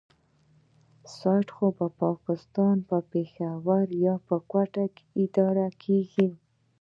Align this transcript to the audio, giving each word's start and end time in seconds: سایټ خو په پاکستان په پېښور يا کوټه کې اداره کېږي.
سایټ 1.17 1.47
خو 1.55 1.67
په 1.77 1.87
پاکستان 2.01 2.75
په 2.89 2.97
پېښور 3.11 3.85
يا 4.05 4.15
کوټه 4.51 4.85
کې 4.95 5.03
اداره 5.23 5.67
کېږي. 5.83 6.29